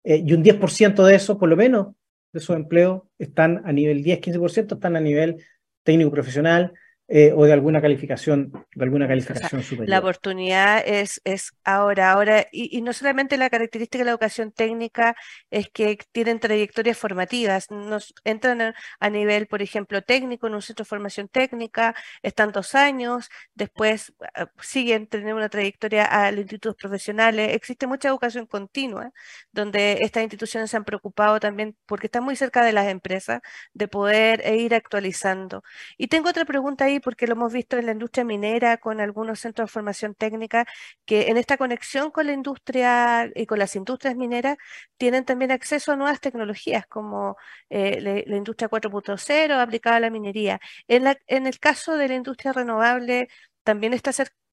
[0.03, 1.89] y un 10% de eso, por lo menos,
[2.33, 5.45] de esos empleos están a nivel 10-15%, están a nivel
[5.83, 6.73] técnico profesional,
[7.13, 9.89] eh, o de alguna calificación, de alguna calificación superior.
[9.89, 15.17] La oportunidad es, es ahora, ahora, y, no solamente la característica de la educación técnica
[15.51, 20.85] es que tienen trayectorias formativas, nos entran a, nivel, por ejemplo, técnico en un centro
[20.85, 26.77] de formación técnica, están dos años, después ah, siguen teniendo una trayectoria a los institutos
[26.77, 29.11] profesionales, existe mucha educación continua,
[29.51, 33.41] donde estas instituciones se han preocupado también, porque están muy cerca de las empresas,
[33.75, 35.65] de poder e ir actualizando.
[35.99, 39.41] Y tengo otra pregunta ahí porque lo hemos visto en la industria minera con algunos
[39.41, 40.67] centros de formación técnica
[41.05, 44.57] que en esta conexión con la industria y con las industrias mineras
[44.97, 47.37] tienen también acceso a nuevas tecnologías como
[47.71, 50.61] eh, la, industria 4.0 aplicada a la minería.
[50.89, 51.07] En,
[51.47, 53.29] el caso de la industria renovable,
[53.65, 54.13] ¿también está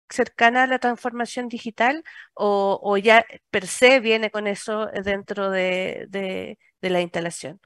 [0.10, 6.90] cercana a la transformación digital o, ya per se viene con eso dentro de, de
[6.90, 7.60] la instalación?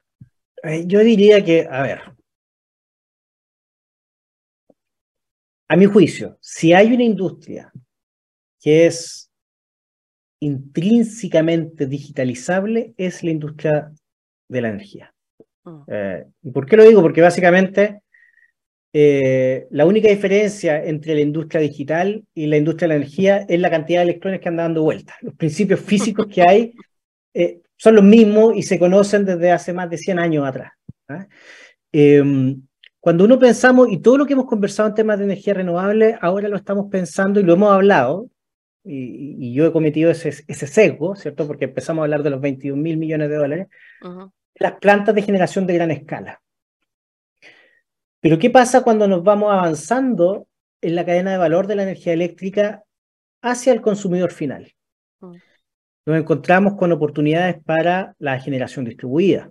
[0.62, 2.02] Eh, yo diría que, a ver,
[5.72, 7.72] A mi juicio, si hay una industria
[8.60, 9.30] que es
[10.38, 13.90] intrínsecamente digitalizable, es la industria
[14.48, 15.14] de la energía.
[15.64, 15.82] Mm.
[15.86, 17.00] Eh, ¿Y por qué lo digo?
[17.00, 18.02] Porque básicamente
[18.92, 23.58] eh, la única diferencia entre la industria digital y la industria de la energía es
[23.58, 25.16] la cantidad de electrones que andan dando vueltas.
[25.22, 26.74] Los principios físicos que hay
[27.32, 30.72] eh, son los mismos y se conocen desde hace más de 100 años atrás.
[31.08, 31.26] ¿ah?
[33.02, 36.48] Cuando uno pensamos, y todo lo que hemos conversado en temas de energía renovable, ahora
[36.48, 38.30] lo estamos pensando y lo hemos hablado,
[38.84, 41.46] y, yo he cometido ese, ese, sesgo, ¿cierto?
[41.46, 43.68] Porque empezamos a hablar de los 21 mil millones de dólares,
[44.54, 46.40] las plantas de generación de gran escala.
[48.20, 50.46] Pero ¿qué pasa cuando nos vamos avanzando
[50.80, 52.84] en la cadena de valor de la energía eléctrica
[53.42, 54.72] hacia el consumidor final.
[55.20, 55.36] Mm.
[56.06, 59.50] Nos encontramos con oportunidades para la generación distribuida.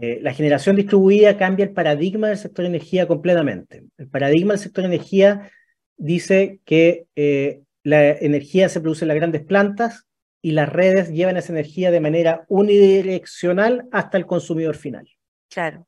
[0.00, 3.84] Eh, la generación distribuida cambia el paradigma del sector energía completamente.
[3.96, 5.50] El paradigma del sector energía
[5.96, 10.06] dice que eh, la energía se produce en las grandes plantas
[10.40, 15.08] y las redes llevan esa energía de manera unidireccional hasta el consumidor final.
[15.50, 15.86] Claro.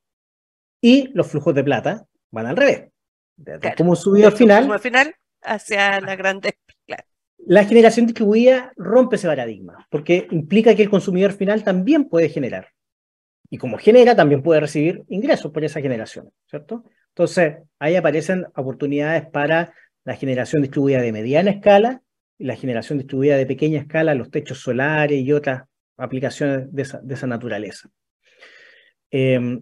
[0.81, 2.89] Y los flujos de plata van al revés.
[3.37, 3.77] Desde Claro.
[3.79, 6.59] el consumidor final, final, hacia la grande.
[6.87, 7.05] Claro.
[7.47, 12.69] la generación distribuida rompe ese paradigma, porque implica que el consumidor final también puede generar.
[13.51, 16.85] Y como genera, también puede recibir ingresos por esa generación, ¿cierto?
[17.09, 22.03] Entonces, ahí aparecen oportunidades para la generación distribuida de mediana escala
[22.39, 25.65] y la generación distribuida de pequeña escala, los techos solares y otras
[25.97, 26.83] aplicaciones de
[27.15, 27.91] esa, naturaleza.
[29.11, 29.59] Eh,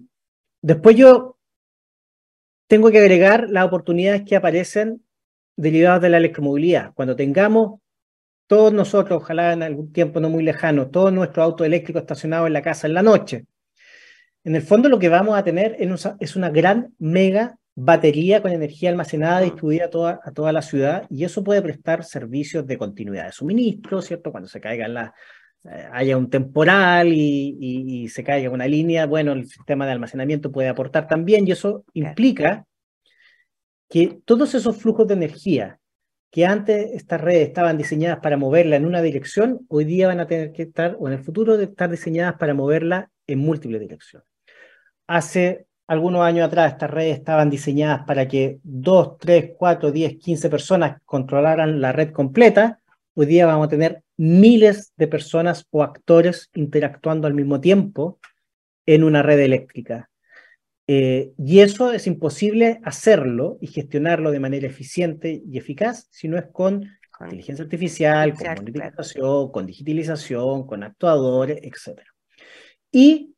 [0.61, 1.39] después yo
[2.69, 5.03] tengo que agregar las oportunidades que aparecen
[5.57, 6.93] derivadas de la electromovilidad.
[6.95, 7.81] Cuando tengamos
[8.47, 12.53] todos nosotros, ojalá en algún tiempo no muy lejano, todos nuestros autos eléctricos estacionados en
[12.53, 13.47] la casa en la noche,
[14.49, 18.89] en el fondo lo que vamos a tener es una, gran mega batería con energía
[18.89, 23.27] almacenada distribuida a toda, a toda la ciudad y eso puede prestar servicios de continuidad
[23.27, 24.31] de suministro, ¿cierto?
[24.31, 25.15] Cuando se caiga en la,
[25.65, 29.93] eh, haya un temporal y, y- y se caiga una línea, bueno, el sistema de
[29.93, 32.65] almacenamiento puede aportar también y eso implica
[33.91, 35.79] que todos esos flujos de energía
[36.31, 40.27] que antes estas redes estaban diseñadas para moverla en una dirección, hoy día van a
[40.27, 44.28] tener que estar, o en el futuro, de estar diseñadas para moverla en múltiples direcciones.
[45.09, 50.51] Hace algunos años atrás estas redes estaban diseñadas para que 2, 3, 4, 10, 15
[50.51, 52.81] personas controlaran la red completa.
[53.15, 58.21] Hoy día vamos a tener miles de personas o actores interactuando al mismo tiempo
[58.85, 60.11] en una red eléctrica.
[60.87, 66.37] Eh, y eso es imposible hacerlo y gestionarlo de manera eficiente y eficaz si no
[66.37, 66.85] es con
[67.23, 72.01] inteligencia artificial, con monitorización, con digitalización, con actuadores, etc.
[72.93, 73.35] Y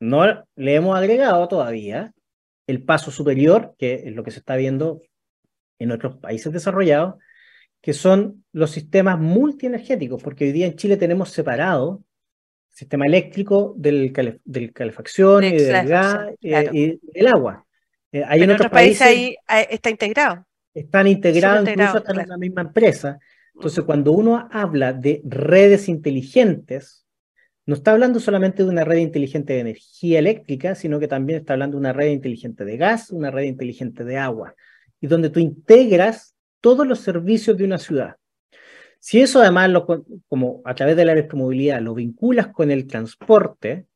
[0.00, 2.12] no le hemos agregado todavía
[2.66, 5.00] el paso superior, que es lo que se está viendo
[5.78, 7.14] en otros países desarrollados,
[7.80, 12.02] que son los sistemas multienergéticos, porque hoy día en Chile tenemos separado
[12.70, 17.66] el sistema eléctrico del, cale- del calefacción y del gas eh, y del agua.
[18.10, 19.36] Eh, hay Pero en otros países, ahí
[19.70, 20.46] está integrado.
[20.72, 23.18] están integrados, Súper integrado, incluso están en la misma empresa.
[23.54, 27.03] Entonces, cuando uno habla de redes inteligentes,
[27.66, 31.54] no está hablando solamente de una red inteligente de energía eléctrica, sino que también está
[31.54, 34.54] hablando de una red inteligente de gas, una red inteligente de agua,
[35.00, 38.16] y donde tú integras todos los servicios de una ciudad.
[38.98, 39.86] Si eso además, lo,
[40.28, 43.86] como a través de la electromovilidad, lo vinculas con el transporte,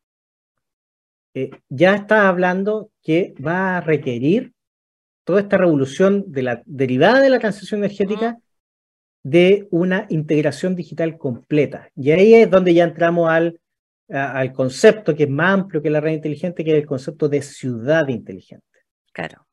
[1.35, 4.53] eh, ya estás hablando que va a requerir
[5.25, 8.39] toda esta revolución de la, derivada de la transición energética
[9.23, 11.91] de una integración digital completa.
[11.97, 13.61] Y ahí es donde ya entramos al,
[14.11, 17.29] a- al concepto que es más amplio que la red inteligente, que es el concepto
[17.29, 18.65] de ciudad inteligente.
[19.13, 19.47] Claro.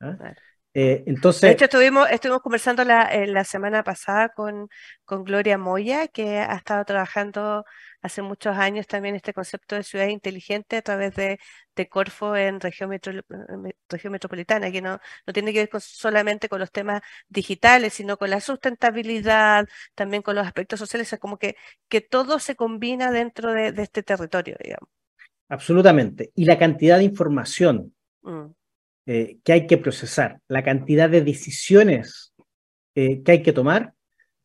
[0.00, 0.16] ¿ah?
[0.18, 0.40] Claro.
[0.74, 4.68] Eh, De entonces, hecho, estuvimos, estuvimos conversando la, eh, la semana pasada con,
[5.04, 7.64] con Gloria Moya, que ha estado trabajando
[8.02, 11.38] hace muchos años también este concepto de ciudad inteligente a través de,
[11.76, 13.12] de Corfo en región, metro-
[13.58, 17.94] me- región metropolitana, que no, no tiene que ver con- solamente con los temas digitales,
[17.94, 21.56] sino con la sustentabilidad, también con los aspectos sociales, es como que,
[21.88, 24.88] que todo se combina dentro de, de este territorio, digamos.
[25.48, 26.32] absolutamente.
[26.34, 27.92] Y la cantidad de información
[28.24, 28.54] Mm,
[29.06, 32.32] eh, que hay que procesar, la cantidad de decisiones
[32.94, 33.94] eh, que hay que tomar,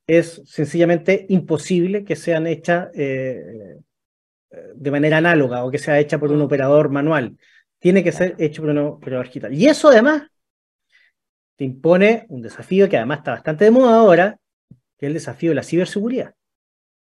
[0.08, 3.78] es sencillamente imposible que sean hechas eh,
[4.52, 7.38] eh, de manera análoga o que sea hecha por un operador manual.
[7.80, 9.54] Tiene que ser hecho por un operador digital.
[9.54, 10.24] Y eso además
[11.56, 14.40] te impone un desafío que además está bastante de moda ahora,
[14.98, 16.36] que es el desafío de la ciberseguridad.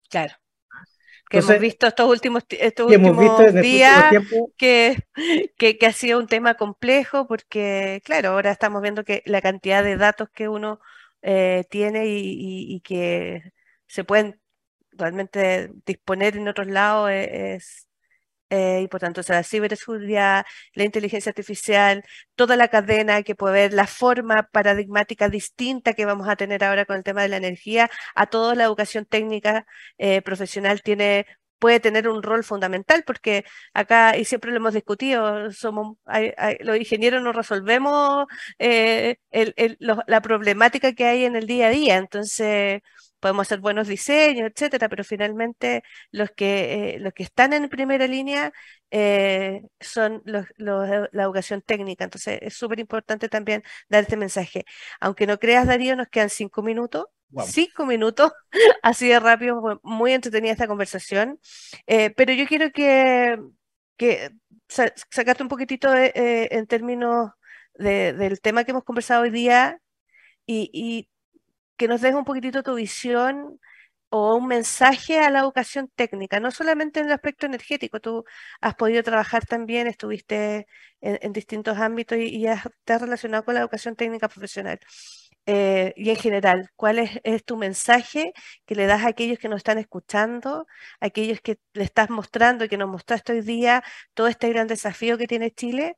[0.09, 0.33] claro.
[1.29, 4.15] Que Entonces, hemos visto estos últimos, ti- estos que últimos días.
[5.57, 9.83] que, que ha sido un tema complejo porque, claro, ahora estamos viendo que la cantidad
[9.83, 10.79] de datos que uno
[11.25, 13.51] eh, tiene y, que
[13.87, 14.39] se pueden
[14.91, 17.87] realmente disponer en otros lados e- es,
[18.49, 19.19] eh, importante.
[19.21, 22.03] O sea, la ciberseguridad, la inteligencia artificial,
[22.35, 26.85] toda la cadena que puede ver, la forma paradigmática distinta que vamos a tener ahora
[26.85, 29.65] con el tema de la energía, a toda la educación técnica
[29.97, 31.25] eh, profesional tiene
[31.65, 33.43] puede tener un rol fundamental porque
[33.73, 35.97] acá, y siempre lo hemos discutido, somos,
[36.61, 38.25] los ingenieros no resolvemos
[38.59, 41.97] eh, el- el- lo- la problemática que hay en el día a día.
[41.97, 42.81] Entonces,
[43.19, 48.07] podemos hacer buenos diseños, etcétera, pero finalmente los que, eh, los que están en primera
[48.07, 48.51] línea
[48.91, 52.03] eh, son los, la educación técnica.
[52.03, 54.65] Entonces es súper importante también dar este mensaje.
[54.99, 57.05] Aunque no creas, Darío, nos quedan cinco minutos.
[57.45, 58.31] Cinco minutos,
[58.83, 61.39] así de rápido, muy entretenida esta conversación.
[61.85, 63.37] pero yo quiero que,
[63.97, 64.31] que
[64.67, 67.31] sacaste un poquitito en términos
[67.77, 69.81] del tema que hemos conversado hoy día
[70.45, 71.09] y,
[71.77, 73.59] que nos deje un poquitito tu visión
[74.09, 78.23] o un mensaje a la educación técnica, no solamente en el aspecto energético, tú
[78.61, 80.67] has podido trabajar también, estuviste
[81.01, 84.79] en, distintos ámbitos y, has, te has relacionado con la educación técnica profesional.
[85.47, 88.33] Eh, y en general, ¿cuál es, tu mensaje
[88.65, 90.65] que le das a aquellos que nos están escuchando,
[90.99, 93.83] a aquellos que le estás mostrando y que nos mostraste hoy día
[94.13, 95.97] todo este gran desafío que tiene Chile?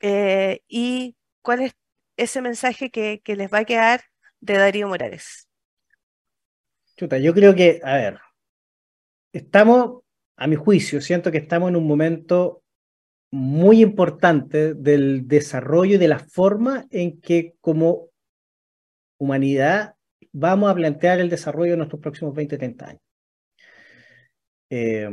[0.00, 1.72] Eh, y cuál es
[2.16, 4.02] ese mensaje que, les va a quedar
[4.40, 5.48] de Darío Morales.
[6.96, 8.18] Chuta, yo creo que, a ver,
[9.32, 10.02] estamos,
[10.36, 12.62] a mi juicio, siento que estamos en un momento
[13.30, 18.11] muy importante del desarrollo y de la forma en que como
[19.22, 19.94] humanidad
[20.32, 23.02] vamos a plantear el desarrollo de nuestros próximos 20, 30 años.
[24.70, 25.08] Eh,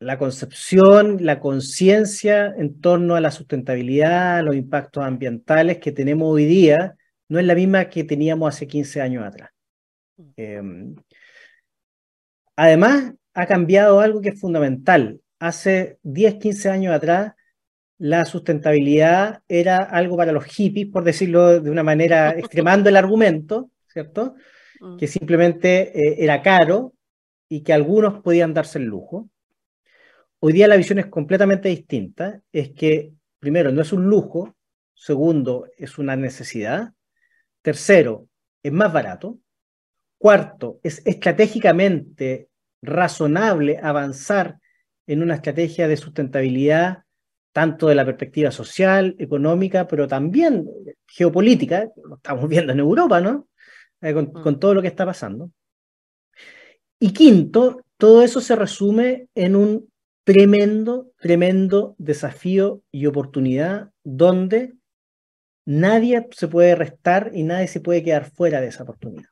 [0.00, 6.46] la concepción, la conciencia en torno a la sustentabilidad, los impactos ambientales que tenemos hoy
[6.46, 6.96] día,
[7.28, 9.50] no es la misma que teníamos hace 15 años atrás.
[10.36, 10.96] Em,
[12.56, 15.20] además, ha cambiado algo que es fundamental.
[15.38, 17.34] Hace 10, 15 años atrás,
[18.00, 23.70] la sustentabilidad era algo para los hippies, por decirlo de una manera, extremando el argumento,
[23.86, 24.36] ¿cierto?
[24.80, 24.96] Mm.
[24.96, 26.94] Que simplemente eh, era caro
[27.46, 29.28] y que algunos podían darse el lujo.
[30.38, 32.40] Hoy día la visión es completamente distinta.
[32.50, 34.56] Es que, primero, no es un lujo.
[34.94, 36.94] Segundo, es una necesidad.
[37.60, 38.28] Tercero,
[38.62, 39.38] es más barato.
[40.16, 42.48] Cuarto, es estratégicamente
[42.80, 44.58] razonable avanzar
[45.06, 47.04] en una estrategia de sustentabilidad,
[47.52, 50.66] tanto de la perspectiva social, económica, pero también
[51.06, 53.48] geopolítica, lo estamos viendo en Europa, ¿no?
[54.00, 55.50] Eh, con, con todo lo que está pasando.
[56.98, 59.90] Y quinto, todo eso se resume en un
[60.24, 64.74] tremendo, tremendo desafío y oportunidad donde
[65.64, 69.28] nadie se puede restar y nadie se puede quedar fuera de esa oportunidad.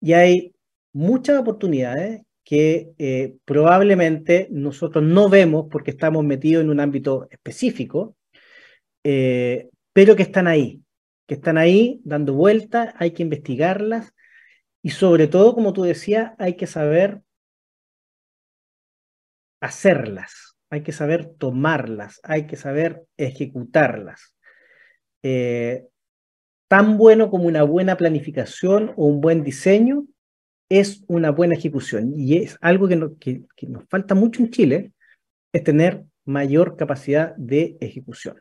[0.00, 0.54] Y hay
[0.92, 8.16] muchas oportunidades que eh, probablemente nosotros no vemos porque estamos metidos en un ámbito específico,
[9.04, 10.82] eh, pero que están ahí,
[11.26, 14.12] que están ahí dando vueltas, hay que investigarlas
[14.82, 17.22] y sobre todo, como tú decías, hay que saber
[19.60, 24.34] hacerlas, hay que saber tomarlas, hay que saber ejecutarlas.
[25.22, 25.86] Eh,
[26.68, 30.06] tan bueno como una buena planificación o un buen diseño
[30.70, 32.14] es una buena ejecución.
[32.16, 32.96] Y es algo que,
[33.66, 34.92] nos falta mucho en Chile,
[35.52, 38.40] es tener mayor capacidad de ejecución.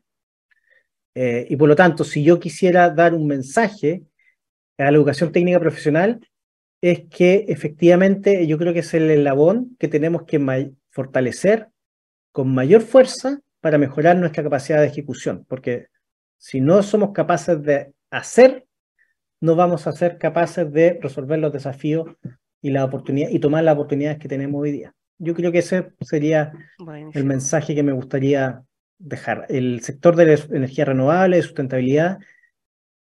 [1.16, 4.04] Eh, y por lo tanto, si yo quisiera dar un mensaje
[4.78, 6.20] a la educación técnica profesional,
[6.82, 11.68] es que efectivamente yo creo que es el eslabón que tenemos que fortalecer
[12.32, 15.88] con mayor fuerza para mejorar nuestra capacidad de ejecución, porque
[16.38, 18.66] si no somos capaces de hacer,
[19.42, 22.10] no vamos a ser capaces de resolver los desafíos
[22.62, 24.94] y, la oportunidad, y tomar las oportunidades que tenemos hoy día.
[25.18, 26.54] Yo creo que ese sería
[27.14, 28.64] el mensaje que me gustaría
[28.98, 29.46] dejar.
[29.50, 32.20] El sector de la energía renovable, de sustentabilidad,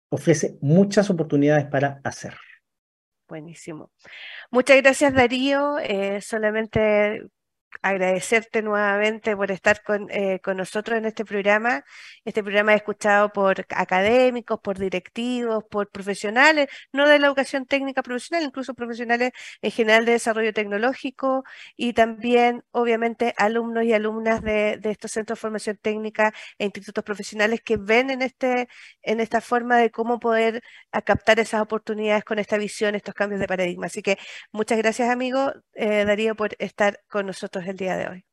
[0.08, 2.34] ofrece muchas oportunidades para hacer.
[3.28, 3.92] Buenísimo.
[4.50, 5.78] Muchas gracias, Darío.
[5.78, 7.22] Eh, solamente
[7.82, 11.84] agradecerte nuevamente por estar eh, con, nosotros en este programa.
[12.24, 18.02] Este programa es escuchado por académicos, por directivos, por profesionales, no de la educación técnica
[18.02, 21.44] profesional, incluso profesionales en general de desarrollo tecnológico
[21.76, 27.60] y también, obviamente, alumnos y alumnas de, estos centros de formación técnica e institutos profesionales
[27.64, 28.68] que ven en, este,
[29.02, 30.62] en esta forma de cómo poder
[31.04, 33.86] captar esas oportunidades con esta visión, estos cambios de paradigma.
[33.86, 34.18] Así que
[34.52, 38.24] muchas gracias, amigo eh, Darío, por estar con nosotros el día de hoy.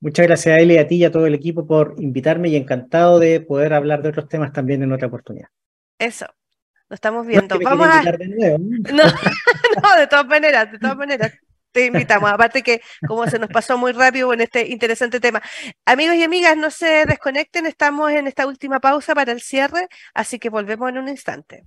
[0.00, 2.56] Muchas gracias a él y a ti y a todo el equipo por invitarme y
[2.56, 5.48] encantado de poder hablar de otros temas también en otra oportunidad.
[5.98, 6.26] Eso,
[6.88, 7.58] lo estamos viendo.
[7.60, 8.12] Vamos a...
[8.12, 8.58] De nuevo.
[9.82, 11.32] No, de todas maneras, de todas maneras.
[11.72, 15.42] Te invitamos, aparte que como se nos pasó muy rápido en este interesante tema.
[15.84, 20.38] Amigos y amigas, no se desconecten, estamos en esta última pausa para el cierre, así
[20.38, 21.64] que volvemos en un instante.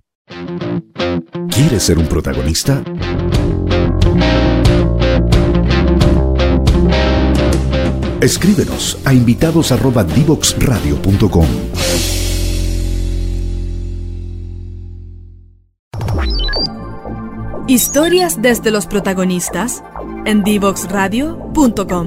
[1.50, 2.82] ¿Quieres ser un protagonista?
[8.20, 11.46] Escríbenos a invitados@divoxradio.com.
[17.68, 19.84] Historias desde los protagonistas
[20.24, 22.06] en divoxradio.com.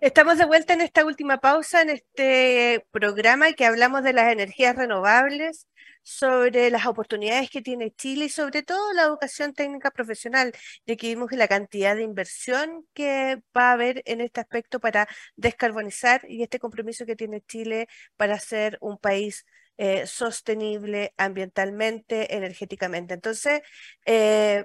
[0.00, 4.74] Estamos de vuelta en esta última pausa en este programa que hablamos de las energías
[4.74, 5.66] renovables,
[6.02, 10.52] sobre las oportunidades que tiene Chile y sobre todo la educación técnica profesional,
[10.86, 15.06] ya que vimos la cantidad de inversión que va a haber en este aspecto para
[15.36, 17.86] descarbonizar y este compromiso que tiene Chile
[18.16, 19.44] para ser un país
[19.76, 23.14] eh, sostenible ambientalmente, energéticamente.
[23.14, 23.60] Entonces,
[24.06, 24.64] eh,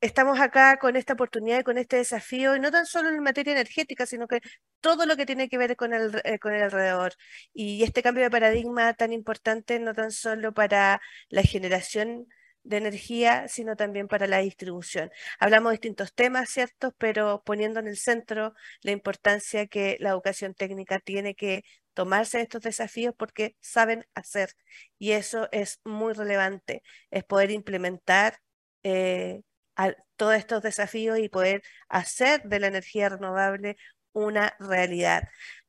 [0.00, 3.52] estamos acá con esta oportunidad y con este desafío, y no tan solo en materia
[3.52, 4.40] energética, sino que
[4.80, 7.14] todo lo que tiene que ver con el, eh, con el alrededor.
[7.52, 12.26] Y este cambio de paradigma tan importante, no tan solo para la generación
[12.62, 15.10] de energía, sino también para la distribución.
[15.38, 16.94] Hablamos de distintos temas, ¿cierto?
[16.98, 21.62] Pero poniendo en el centro la importancia que la educación técnica tiene que
[21.94, 24.50] tomarse estos desafíos porque saben hacer.
[24.98, 28.38] Y eso es muy relevante, es poder implementar
[28.82, 29.42] eh,
[29.76, 33.76] a todos estos desafíos y poder hacer de la energía renovable
[34.12, 35.28] una realidad.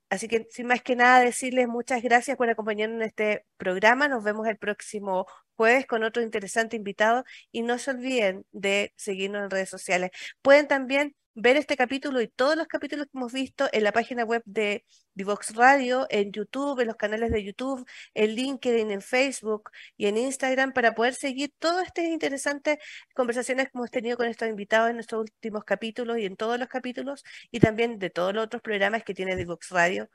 [0.10, 4.08] Así que sin más que nada decirles muchas gracias por acompañarnos en este programa.
[4.08, 9.44] Nos vemos el próximo jueves con otro interesante invitado y no se olviden de seguirnos
[9.44, 10.12] en redes sociales.
[10.42, 14.24] Pueden también ver este capítulo y todos los capítulos que hemos visto en la página
[14.24, 19.70] web de Divox Radio, en YouTube, en los canales de YouTube, en LinkedIn, en Facebook
[19.98, 22.80] y en Instagram para poder seguir todas estas interesantes
[23.14, 26.68] conversaciones que hemos tenido con estos invitados en nuestros últimos capítulos y en todos los
[26.70, 30.10] capítulos y también de todos los otros programas que tiene Divox Radio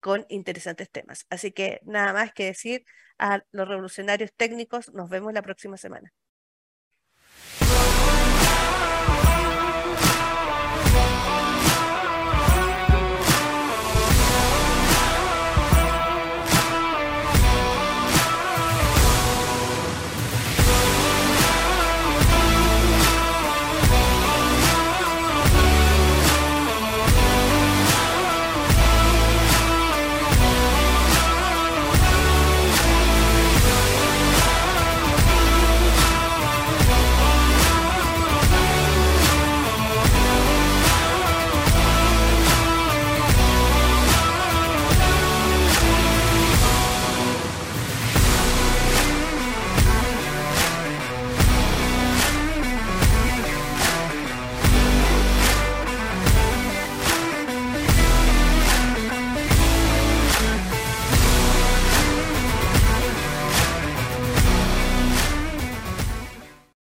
[0.00, 1.26] con interesantes temas.
[1.30, 2.84] Así que nada más que decir
[3.18, 6.12] a los revolucionarios técnicos, nos vemos la próxima semana.